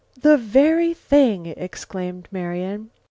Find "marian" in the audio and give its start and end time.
2.31-2.89